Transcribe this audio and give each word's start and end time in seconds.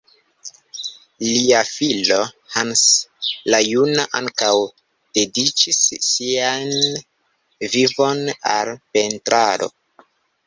Lia 1.23 1.57
filo, 1.71 2.15
Hans 2.53 2.81
la 3.55 3.59
juna, 3.65 4.05
ankaŭ 4.21 4.55
dediĉis 5.19 5.83
sian 6.07 6.73
vivon 7.75 8.23
al 8.55 8.73
pentrado. 8.97 9.69